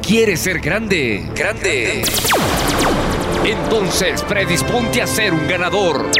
quieres 0.00 0.40
ser 0.40 0.58
grande, 0.58 1.28
grande, 1.34 2.02
entonces 3.44 4.22
predisponte 4.22 5.02
a 5.02 5.06
ser 5.06 5.34
un 5.34 5.46
ganador. 5.46 6.10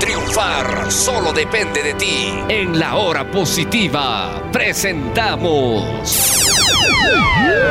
Triunfar 0.00 0.90
solo 0.90 1.32
depende 1.32 1.84
de 1.84 1.94
ti. 1.94 2.34
En 2.48 2.80
la 2.80 2.96
hora 2.96 3.30
positiva 3.30 4.42
presentamos 4.50 6.42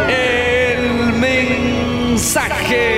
el 0.08 1.14
mensaje. 1.20 2.93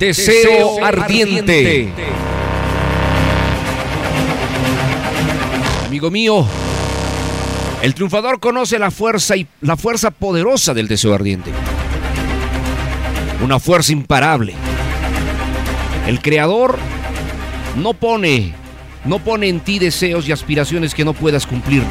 Deseo 0.00 0.82
ardiente. 0.82 1.92
Amigo 5.86 6.10
mío, 6.10 6.46
el 7.82 7.94
triunfador 7.94 8.40
conoce 8.40 8.78
la 8.78 8.90
fuerza 8.90 9.36
y 9.36 9.46
la 9.60 9.76
fuerza 9.76 10.10
poderosa 10.10 10.72
del 10.72 10.88
deseo 10.88 11.12
ardiente. 11.14 11.50
Una 13.44 13.60
fuerza 13.60 13.92
imparable. 13.92 14.54
El 16.06 16.22
creador 16.22 16.78
no 17.76 17.92
pone 17.92 18.54
no 19.04 19.18
pone 19.18 19.48
en 19.48 19.60
ti 19.60 19.78
deseos 19.78 20.26
y 20.26 20.32
aspiraciones 20.32 20.94
que 20.94 21.04
no 21.04 21.12
puedas 21.12 21.46
cumplir. 21.46 21.82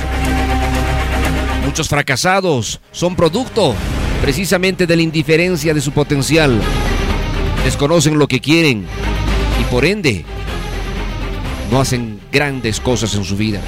Muchos 1.63 1.87
fracasados 1.87 2.81
son 2.91 3.15
producto 3.15 3.75
precisamente 4.23 4.87
de 4.87 4.95
la 4.95 5.03
indiferencia 5.03 5.75
de 5.75 5.81
su 5.81 5.91
potencial. 5.91 6.59
Desconocen 7.63 8.17
lo 8.17 8.27
que 8.27 8.39
quieren 8.39 8.85
y 9.59 9.63
por 9.65 9.85
ende 9.85 10.25
no 11.71 11.79
hacen 11.79 12.19
grandes 12.31 12.79
cosas 12.79 13.13
en 13.15 13.23
su 13.23 13.35
vida. 13.35 13.61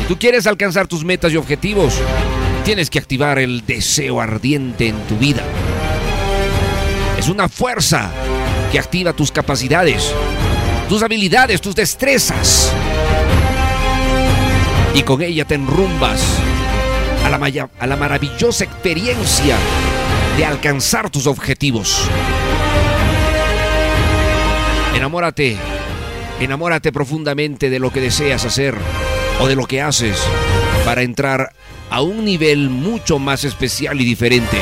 Si 0.00 0.08
tú 0.08 0.18
quieres 0.18 0.46
alcanzar 0.46 0.88
tus 0.88 1.04
metas 1.04 1.32
y 1.32 1.36
objetivos, 1.36 1.94
tienes 2.64 2.90
que 2.90 2.98
activar 2.98 3.38
el 3.38 3.64
deseo 3.66 4.20
ardiente 4.20 4.88
en 4.88 4.98
tu 5.06 5.16
vida. 5.16 5.42
Es 7.18 7.28
una 7.28 7.48
fuerza 7.48 8.10
que 8.70 8.78
activa 8.78 9.12
tus 9.12 9.30
capacidades, 9.30 10.12
tus 10.88 11.02
habilidades, 11.02 11.60
tus 11.60 11.74
destrezas. 11.74 12.72
Y 14.94 15.02
con 15.02 15.22
ella 15.22 15.44
te 15.44 15.54
enrumbas 15.54 16.20
a 17.24 17.30
la, 17.30 17.70
a 17.78 17.86
la 17.86 17.96
maravillosa 17.96 18.64
experiencia 18.64 19.56
de 20.36 20.44
alcanzar 20.44 21.10
tus 21.10 21.26
objetivos. 21.26 22.08
Enamórate, 24.94 25.56
enamórate 26.40 26.92
profundamente 26.92 27.70
de 27.70 27.78
lo 27.78 27.92
que 27.92 28.00
deseas 28.00 28.44
hacer 28.44 28.74
o 29.40 29.46
de 29.46 29.56
lo 29.56 29.66
que 29.66 29.82
haces 29.82 30.16
para 30.84 31.02
entrar 31.02 31.52
a 31.90 32.00
un 32.00 32.24
nivel 32.24 32.70
mucho 32.70 33.18
más 33.18 33.44
especial 33.44 34.00
y 34.00 34.04
diferente. 34.04 34.58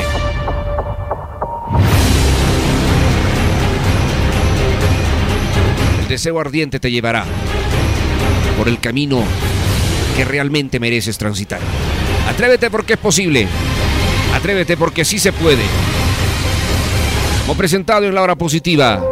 El 6.01 6.07
deseo 6.07 6.39
ardiente 6.39 6.79
te 6.79 6.91
llevará 6.91 7.23
por 8.57 8.67
el 8.67 8.79
camino 8.79 9.23
que 10.17 10.25
realmente 10.25 10.79
mereces 10.79 11.17
transitar. 11.17 11.61
Atrévete 12.27 12.69
porque 12.69 12.93
es 12.93 12.99
posible. 12.99 13.47
Atrévete 14.33 14.77
porque 14.77 15.05
sí 15.05 15.19
se 15.19 15.31
puede. 15.31 15.63
Como 17.41 17.57
presentado 17.57 18.05
en 18.05 18.15
la 18.15 18.21
hora 18.21 18.35
positiva, 18.35 19.03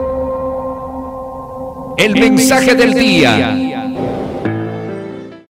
el, 1.97 2.15
mensaje, 2.15 2.75
del 2.75 2.93
día. 2.93 3.68